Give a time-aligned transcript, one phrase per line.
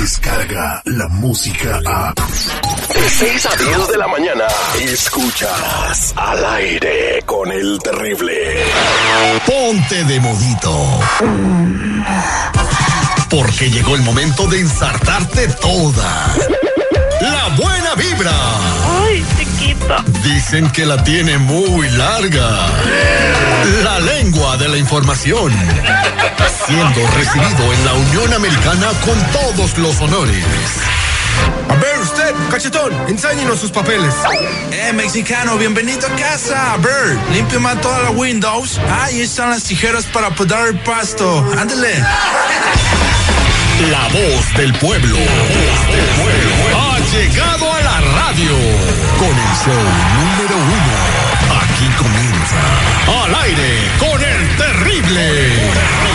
[0.00, 2.14] llega la música a...
[2.14, 4.44] De 6 a 10 de la mañana,
[4.80, 8.64] escuchas al aire con el terrible.
[9.46, 11.00] Ponte de modito.
[13.28, 16.34] Porque llegó el momento de ensartarte toda.
[17.20, 18.79] La buena vibra.
[20.22, 22.66] Dicen que la tiene muy larga.
[23.82, 25.52] La lengua de la información.
[26.66, 30.44] Siendo recibido en la Unión Americana con todos los honores.
[31.68, 34.14] A ver usted, cachetón, enséñenos sus papeles.
[34.70, 36.74] Eh, mexicano, bienvenido a casa.
[36.74, 38.80] A ver, límpiame todas las windows.
[39.02, 41.44] Ahí están las tijeras para podar el pasto.
[41.58, 41.94] Ándale.
[43.90, 45.16] La voz del pueblo.
[46.76, 48.56] Ha llegado a la radio.
[49.18, 51.60] Con el show número uno.
[51.60, 52.56] Aquí comienza.
[53.24, 56.09] Al aire con el terrible.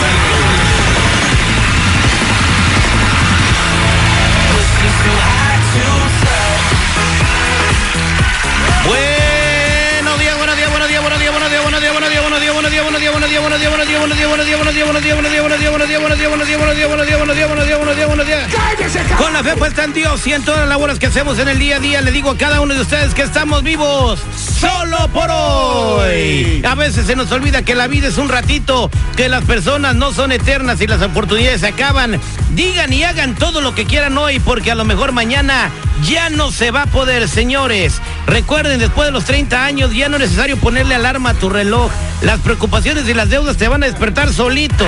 [13.46, 15.88] Buenos días, buenos días, buenos días, buenos días, buenos días, buenos días, buenos días, buenos
[15.88, 18.06] días, buenos días, buenos días, buenos días, buenos días, buenos días, buenos días, buenos días,
[18.08, 19.18] buenos días, buenos días.
[19.18, 21.58] Con la fe puesta en Dios y en todas las labores que hacemos en el
[21.58, 25.30] día a día, le digo a cada uno de ustedes que estamos vivos solo por
[25.30, 26.62] hoy.
[26.68, 30.12] A veces se nos olvida que la vida es un ratito, que las personas no
[30.12, 32.20] son eternas y las oportunidades se acaban.
[32.50, 35.70] Digan y hagan todo lo que quieran hoy, porque a lo mejor mañana
[36.02, 38.00] ya no se va a poder, señores.
[38.26, 41.90] Recuerden, después de los 30 años ya no es necesario ponerle alarma a tu reloj.
[42.22, 44.86] Las preocupaciones y las deudas te van a despertar solito.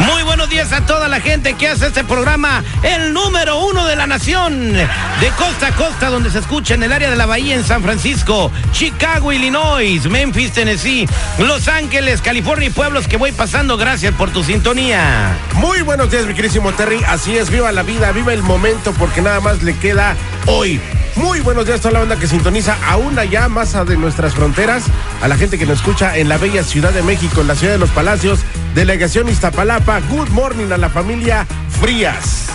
[0.00, 3.96] Muy buenos días a toda la gente que hace este programa, el número uno de
[3.96, 7.54] la nación, de costa a costa, donde se escucha en el área de la Bahía,
[7.54, 11.08] en San Francisco, Chicago, Illinois, Memphis, Tennessee,
[11.38, 13.78] Los Ángeles, California y pueblos que voy pasando.
[13.78, 15.36] Gracias por tu sintonía.
[15.54, 17.02] Muy buenos días, mi querísimo Terry.
[17.08, 20.14] Así es, viva la vida, viva el momento, porque nada más le queda
[20.46, 20.78] hoy.
[21.16, 24.34] Muy buenos días a toda la banda que sintoniza aún allá, más a de nuestras
[24.34, 24.84] fronteras,
[25.22, 27.72] a la gente que nos escucha en la bella Ciudad de México, en la Ciudad
[27.72, 28.40] de los Palacios,
[28.74, 30.00] Delegación Iztapalapa.
[30.10, 31.46] Good morning a la familia
[31.80, 32.48] Frías.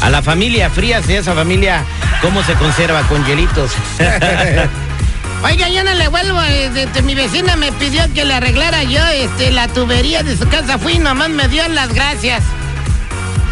[0.00, 1.82] A la familia Frías y esa familia,
[2.22, 3.72] ¿cómo se conserva con hielitos?
[5.42, 9.50] Oiga, yo no le vuelvo, este, mi vecina me pidió que le arreglara yo este,
[9.50, 10.78] la tubería de su casa.
[10.78, 12.44] Fui y nomás me dio las gracias.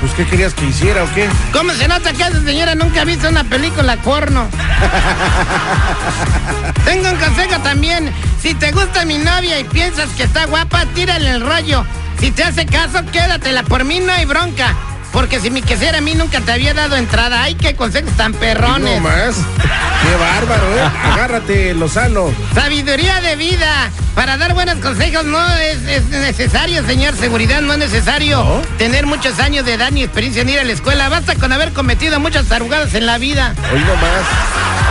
[0.06, 1.28] Pues, ¿qué querías que hiciera o qué?
[1.52, 4.46] ¿Cómo se nota que esa señora nunca ha visto una película porno?
[6.84, 8.12] Tengo un consejo también.
[8.40, 11.84] Si te gusta mi novia y piensas que está guapa, tírale el rollo.
[12.20, 13.64] Si te hace caso, quédatela.
[13.64, 14.76] Por mí no hay bronca.
[15.12, 17.42] Porque si mi quesera a mí nunca te había dado entrada.
[17.42, 19.02] ¡Ay, qué consejos tan perrones!
[19.02, 19.34] No más.
[20.02, 20.16] ¡Qué
[20.46, 20.90] bárbaro, eh!
[21.12, 22.32] Agárrate, Lozano.
[22.54, 23.90] Sabiduría de vida.
[24.14, 28.62] Para dar buenos consejos no es, es necesario, señor seguridad, no es necesario ¿No?
[28.78, 31.08] tener muchos años de edad ni experiencia en ir a la escuela.
[31.10, 33.54] Basta con haber cometido muchas tarugadas en la vida.
[33.72, 34.24] Hoy nomás.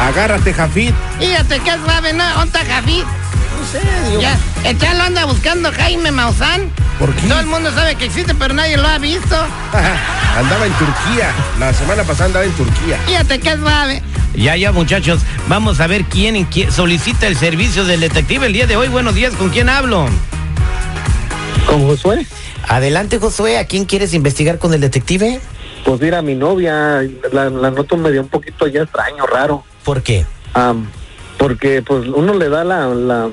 [0.08, 0.94] Agárrate, Jafit.
[1.20, 2.24] Fíjate que suave, ¿no?
[2.40, 3.04] ¿Onta Javid?
[3.04, 4.22] No sé, digo.
[4.22, 6.70] Ya, anda buscando Jaime Maussan.
[7.00, 7.28] ¿Por qué?
[7.28, 9.36] Todo el mundo sabe que existe, pero nadie lo ha visto.
[10.38, 11.32] Andaba en Turquía.
[11.60, 12.98] La semana pasada andaba en Turquía.
[13.06, 14.02] Fíjate que suave.
[14.36, 18.68] Ya, ya, muchachos, vamos a ver quién, quién solicita el servicio del detective el día
[18.68, 18.90] de hoy.
[18.90, 20.08] Buenos días, ¿con quién hablo?
[21.66, 22.26] ¿Con Josué?
[22.68, 25.40] Adelante, Josué, ¿a quién quieres investigar con el detective?
[25.86, 27.02] Pues mira, mi novia,
[27.32, 29.64] la, la noto medio un poquito ya extraño, raro.
[29.84, 30.26] ¿Por qué?
[30.54, 30.88] Am,
[31.38, 33.30] porque pues uno le da la, la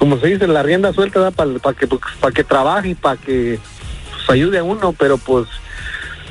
[0.00, 1.86] como se dice, la rienda suelta para que
[2.20, 3.60] para que trabaje y para que
[4.10, 5.46] pues, ayude a uno, pero pues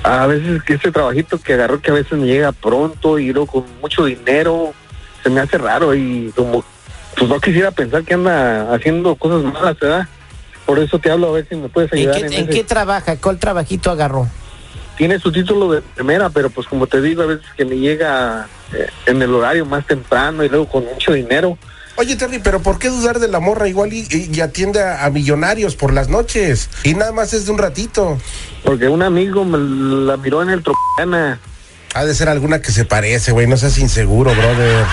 [0.03, 3.45] a veces que ese trabajito que agarró que a veces me llega pronto y luego
[3.47, 4.73] con mucho dinero,
[5.23, 6.65] se me hace raro y como
[7.15, 10.07] pues no quisiera pensar que anda haciendo cosas malas, ¿verdad?
[10.65, 12.15] Por eso te hablo a ver si me puedes ¿En ayudar.
[12.21, 13.17] qué, en en ese- qué trabaja?
[13.17, 14.27] ¿Cuál trabajito agarró?
[14.97, 18.47] tiene su título de primera, pero pues como te digo, a veces que me llega
[18.73, 21.57] eh, en el horario más temprano y luego con mucho dinero.
[21.99, 25.03] Oye, Terry, pero ¿por qué dudar de la morra igual y, y- y atiende a,
[25.03, 26.69] a millonarios por las noches?
[26.83, 28.17] Y nada más es de un ratito.
[28.63, 29.57] Porque un amigo me
[30.05, 31.39] la miró en el Tropicana.
[31.93, 33.47] Ha de ser alguna que se parece, güey.
[33.47, 34.85] No seas inseguro, brother.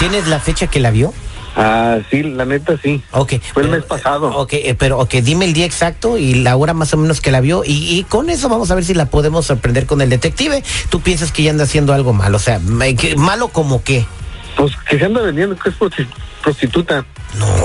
[0.00, 1.14] ¿Tienes la fecha que la vio?
[1.54, 3.00] Ah, sí, la neta sí.
[3.12, 3.34] Ok.
[3.52, 4.36] Fue el pero- mes pasado.
[4.36, 7.30] Ok, eh, pero ok, dime el día exacto y la hora más o menos que
[7.30, 10.10] la vio y, y con eso vamos a ver si la podemos sorprender con el
[10.10, 10.64] detective.
[10.88, 12.60] Tú piensas que ella anda haciendo algo malo, o sea,
[13.16, 14.04] malo como qué.
[14.60, 16.06] Pues que se anda vendiendo, que es prosti-
[16.42, 17.02] prostituta.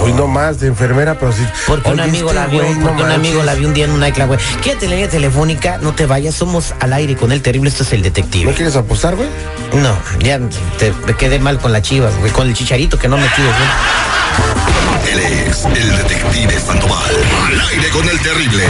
[0.01, 1.45] Hoy no más de enfermera, pero sí.
[1.67, 3.83] Porque un amigo este la vio, güey, no porque un amigo la vio un día
[3.85, 4.39] en un nightclub, güey.
[4.63, 7.83] Quédate en la línea telefónica, no te vayas, somos al aire con el terrible, esto
[7.83, 8.53] es el ¿No detective.
[8.53, 9.27] quieres apostar, güey?
[9.73, 10.39] No, ya
[10.77, 15.11] te, me quedé mal con la chivas, güey, con el chicharito que no metí, güey.
[15.11, 15.19] Él
[15.49, 17.15] es el detective Sandoval.
[17.47, 18.63] Al aire con el terrible.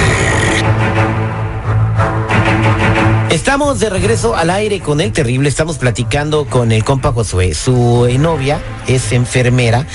[3.46, 5.48] Estamos de regreso al aire con el terrible.
[5.48, 7.54] Estamos platicando con el compa Josué.
[7.54, 9.86] Su eh, novia es enfermera,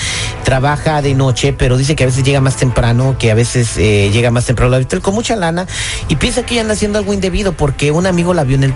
[0.44, 4.08] trabaja de noche, pero dice que a veces llega más temprano, que a veces eh,
[4.12, 5.66] llega más temprano al hotel con mucha lana
[6.06, 8.72] y piensa que ella anda haciendo algo indebido porque un amigo la vio en el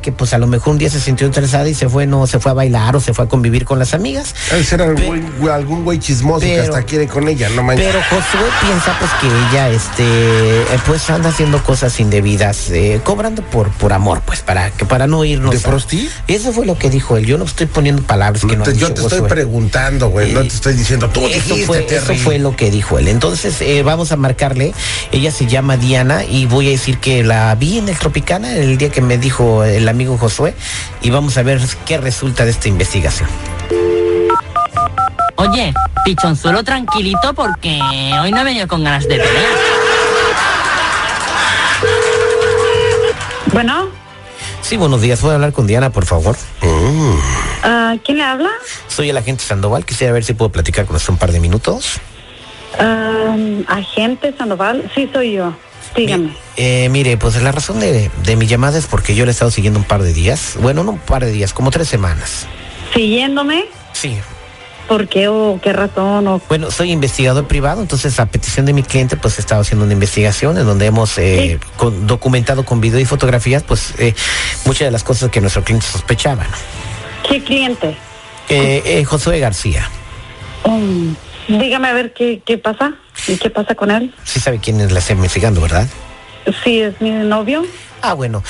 [0.00, 2.38] que pues a lo mejor un día se sintió interesada y se fue, no, se
[2.38, 4.34] fue a bailar o se fue a convivir con las amigas.
[4.50, 7.86] Debe ser algún güey- chismoso que hasta quiere con ella, no manches.
[7.86, 13.42] Pero Josué piensa pues que ella este eh, pues anda haciendo cosas indebidas, eh, cobrando
[13.42, 15.52] por por amor, pues para que para no irnos.
[15.52, 16.08] ¿De prosti?
[16.28, 17.26] Eso fue lo que dijo él.
[17.26, 20.32] Yo no estoy poniendo palabras que no ha Te- yo dicho te estoy preguntando, güey,
[20.32, 23.08] no te estoy diciendo tú Eso dijiste, fue, eso fue lo que dijo él.
[23.08, 24.72] Entonces, eh, vamos a marcarle.
[25.12, 28.78] Ella se llama Diana y voy a decir que la vi en el Tropicana el
[28.78, 30.54] día que me dijo el amigo Josué
[31.02, 33.28] y vamos a ver qué resulta de esta investigación.
[35.36, 35.74] Oye,
[36.04, 37.80] pichonzuelo tranquilito porque
[38.20, 39.52] hoy no he venido con ganas de pelear.
[43.52, 43.88] Bueno,
[44.62, 45.18] Sí, buenos días.
[45.20, 46.36] ¿Puedo hablar con Diana, por favor?
[47.64, 48.48] ah, ¿quién le habla?
[48.88, 49.84] Soy el agente Sandoval.
[49.84, 52.00] Quisiera ver si puedo platicar con usted un par de minutos.
[52.78, 53.36] Ah,
[53.66, 55.52] agente Sandoval, sí soy yo.
[55.96, 56.30] Dígame.
[56.56, 59.50] Eh, mire, pues la razón de, de mi llamada es porque yo le he estado
[59.50, 60.54] siguiendo un par de días.
[60.60, 62.46] Bueno, no un par de días, como tres semanas.
[62.94, 64.16] Siguiéndome, Sí.
[64.88, 68.82] ¿por qué o qué razón o Bueno, soy investigador privado, entonces a petición de mi
[68.82, 72.98] cliente, pues he estado haciendo una investigación en donde hemos eh, con- documentado con video
[73.00, 74.14] y fotografías, pues eh,
[74.66, 76.46] muchas de las cosas que nuestro cliente sospechaba.
[77.28, 77.96] qué cliente?
[78.48, 79.88] Eh, eh, Josué García,
[80.64, 81.14] Um,
[81.58, 82.94] dígame a ver qué, qué pasa
[83.26, 84.14] y qué pasa con él.
[84.24, 85.86] sí sabe quién es la está investigando, ¿verdad?
[86.64, 87.64] Sí, es mi novio.
[88.00, 88.42] Ah, bueno.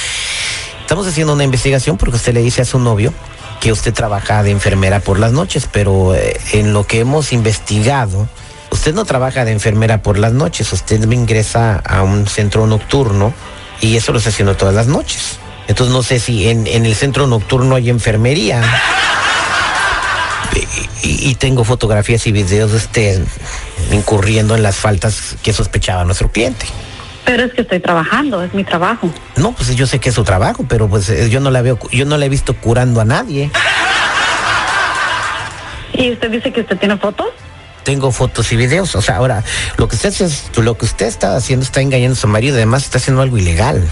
[0.81, 3.13] Estamos haciendo una investigación porque usted le dice a su novio
[3.61, 8.29] que usted trabaja de enfermera por las noches, pero eh, en lo que hemos investigado,
[8.71, 13.33] usted no trabaja de enfermera por las noches, usted ingresa a un centro nocturno
[13.81, 15.39] y eso lo está haciendo todas las noches.
[15.69, 18.63] Entonces no sé si en, en el centro nocturno hay enfermería.
[21.03, 23.23] Y, tengo fotografías y videos de usted
[23.91, 26.67] incurriendo en las faltas que sospechaba nuestro cliente.
[27.25, 29.11] Pero es que estoy trabajando, es mi trabajo.
[29.37, 31.79] No, pues yo sé que es su trabajo, pero pues eh, yo no la veo,
[31.91, 33.51] yo no la he visto curando a nadie.
[35.95, 37.29] ¿Y usted dice que usted tiene fotos?
[37.85, 38.95] Tengo fotos y videos.
[38.95, 39.43] O sea, ahora,
[39.77, 40.13] lo que usted
[40.57, 43.83] lo que usted está haciendo está engañando a su marido, además está haciendo algo ilegal.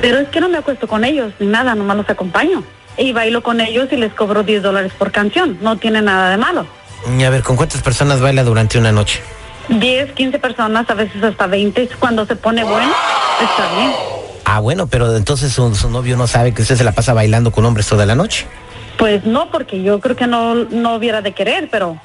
[0.00, 2.62] Pero es que no me acuesto con ellos ni nada, nomás los acompaño.
[2.96, 5.58] Y bailo con ellos y les cobro 10 dólares por canción.
[5.60, 6.66] No tiene nada de malo.
[7.18, 9.20] Y a ver, ¿con cuántas personas baila durante una noche?
[9.68, 11.88] 10, 15 personas, a veces hasta 20.
[11.98, 12.92] Cuando se pone bueno,
[13.40, 13.92] está bien.
[14.44, 17.52] Ah, bueno, pero entonces su, su novio no sabe que usted se la pasa bailando
[17.52, 18.46] con hombres toda la noche.
[18.98, 21.98] Pues no, porque yo creo que no, no hubiera de querer, pero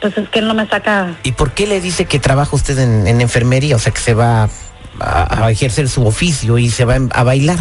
[0.00, 1.14] pues es que él no me saca.
[1.22, 3.76] ¿Y por qué le dice que trabaja usted en, en enfermería?
[3.76, 4.48] O sea, que se va
[5.00, 7.58] a, a ejercer su oficio y se va a bailar.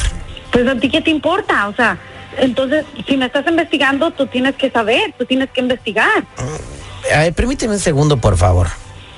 [0.52, 1.98] Pues a ti qué te importa, o sea,
[2.38, 6.24] entonces si me estás investigando, tú tienes que saber, tú tienes que investigar.
[7.14, 8.68] A ver, permíteme un segundo, por favor.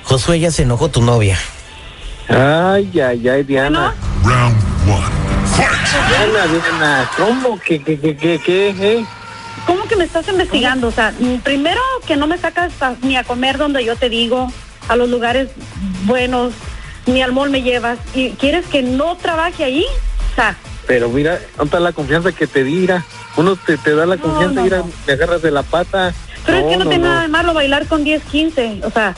[0.04, 1.38] Josué ya se enojó tu novia.
[2.28, 3.94] Ay, ay, ay, Diana.
[4.24, 4.56] Round
[4.88, 5.06] one.
[6.08, 7.58] Diana, Diana, ¿cómo?
[7.58, 8.68] ¿Qué, qué, qué, qué, qué?
[8.98, 9.04] eh?
[9.66, 10.88] ¿Cómo que me estás investigando?
[10.88, 14.50] O sea, primero que no me sacas a- ni a comer donde yo te digo,
[14.88, 15.48] a los lugares
[16.04, 16.52] buenos,
[17.06, 19.84] ni al mall me llevas, y quieres que no trabaje ahí,
[20.32, 20.56] o sea,
[20.86, 23.04] Pero mira, ¿dónde está la confianza que te dira?
[23.36, 24.90] Uno te, te da la No, confianza, no, mira, no.
[25.06, 26.12] te agarras de la pata.
[26.44, 29.14] pero es que no, tiene nada de malo bailar con 10, 15, o sea,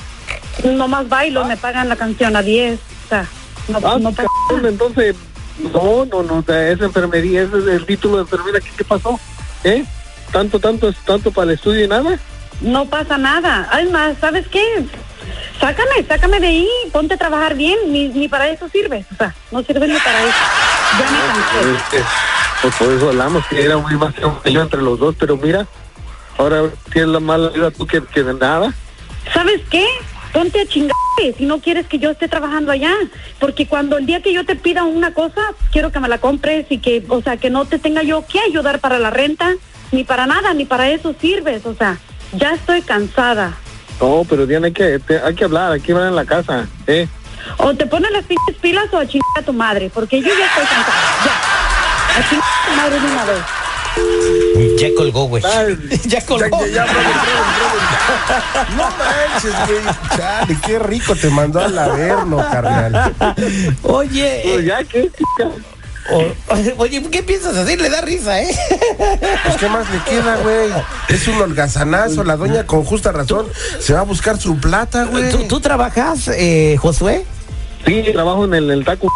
[0.64, 3.26] nomás bailo, me pagan la canción a 10, o sea,
[3.68, 5.16] no, Ah, no cabrón, entonces,
[5.72, 8.84] no, no, no, o sea, esa enfermería, ese es el título de enfermera, ¿qué, qué
[8.84, 9.18] pasó?
[9.64, 9.84] ¿Eh?
[10.32, 12.18] ¿Tanto, tanto, tanto para el estudio y nada?
[12.62, 13.68] No pasa nada.
[13.70, 14.62] Además, ¿sabes qué?
[15.60, 19.04] Sácame, sácame de ahí, ponte a trabajar bien, ni, ni para eso sirves.
[19.12, 20.38] O sea, no sirves ni para eso.
[20.98, 22.04] Ya me cansé.
[22.62, 25.66] Pues por eso hablamos, que era muy más yo entre los dos, pero mira,
[26.38, 28.72] ahora tienes la mala vida tú que, que de nada.
[29.34, 29.84] ¿Sabes qué?
[30.32, 32.92] Ponte a chingarte si no quieres que yo esté trabajando allá.
[33.40, 35.40] Porque cuando el día que yo te pida una cosa,
[35.72, 38.38] quiero que me la compres y que, o sea, que no te tenga yo que
[38.40, 39.52] ayudar para la renta,
[39.90, 41.66] ni para nada, ni para eso sirves.
[41.66, 41.98] O sea,
[42.32, 43.54] ya estoy cansada.
[44.00, 46.66] No, pero Diana, hay que, te- hay que hablar, hay que hablar en la casa,
[46.86, 47.08] ¿eh?
[47.58, 50.46] O te pones las pinches pilas o a chingar a tu madre, porque yo ya
[50.46, 51.24] estoy cansada.
[51.24, 51.31] Ya.
[52.76, 54.80] Madre de una vez.
[54.80, 55.42] Ya colgó, güey.
[55.42, 55.66] Ya
[56.06, 56.60] Ya, colgó.
[56.66, 57.16] ya, ya, brother.
[58.76, 59.94] No manches, güey.
[60.16, 63.14] Chale, qué rico te mandó al averno, carnal.
[63.82, 65.10] Oye, pues ya, ¿qué?
[66.10, 67.80] o- oye, ¿qué piensas hacer?
[67.80, 68.48] Le da risa, ¿eh?
[69.44, 70.70] Pues, ¿qué más le queda, güey?
[71.08, 72.24] Es un holgazanazo.
[72.24, 73.46] La doña, con justa razón,
[73.78, 75.30] se va a buscar su plata, güey.
[75.30, 77.24] ¿Tú, tú trabajas, eh, Josué?
[77.86, 79.08] Sí, trabajo en el, el taco.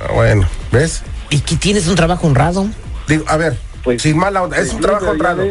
[0.00, 1.02] Ah, bueno, ¿ves?
[1.30, 2.66] ¿Y que tienes un trabajo honrado?
[3.08, 5.42] Digo, a ver, Pues, sin mala onda, es pues un sí, trabajo honrado.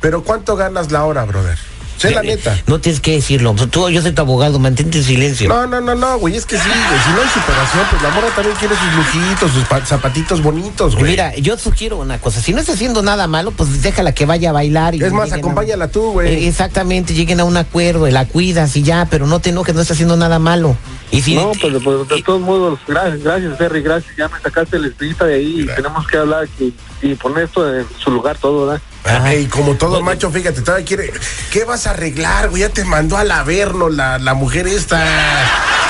[0.00, 1.58] Pero ¿cuánto ganas la hora, brother?
[2.08, 2.58] Sé la Eh, neta.
[2.66, 3.54] No tienes que decirlo.
[3.70, 5.48] Tú, yo soy tu abogado, mantente en silencio.
[5.48, 7.00] No, no, no, no, güey, es que sí, güey.
[7.04, 10.94] Si no hay superación, pues la morra también quiere sus lujitos, sus pa- zapatitos bonitos,
[10.96, 11.10] güey.
[11.12, 12.40] Mira, yo sugiero una cosa.
[12.40, 14.94] Si no está haciendo nada malo, pues déjala que vaya a bailar.
[14.94, 16.32] Y Es más, lleguen a- acompáñala tú, güey.
[16.44, 19.80] Eh, exactamente, lleguen a un acuerdo, la cuidas y ya, pero no te enojes, no
[19.80, 20.76] está haciendo nada malo.
[21.10, 21.72] Y si, No, pues,
[22.08, 24.16] de todos modos, gracias, gracias, Terry, gracias.
[24.16, 27.72] Ya me sacaste la espinita de ahí y tenemos que hablar y, y poner esto
[27.72, 28.82] en su lugar todo, ¿verdad?
[29.04, 31.12] Ajá, y como todo macho, fíjate, todavía quiere.
[31.50, 32.62] ¿Qué vas a arreglar, güey?
[32.62, 35.04] Ya te mandó al averno la, la mujer esta.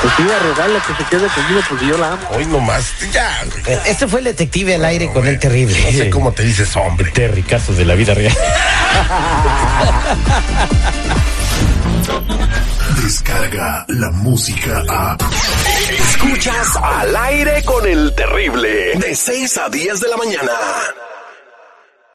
[0.02, 2.28] Pues sí, arreglarle que se quede conmigo porque yo la amo.
[2.32, 3.78] Hoy nomás, ya, güey.
[3.86, 5.34] este fue el detective al aire con güey.
[5.34, 5.80] el terrible.
[5.80, 7.10] No sé cómo te dices, hombre.
[7.12, 8.36] Terry, casos de la vida real.
[13.02, 15.16] Descarga la música a.
[15.90, 18.94] Escuchas al aire con el terrible.
[18.98, 20.52] De 6 a 10 de la mañana.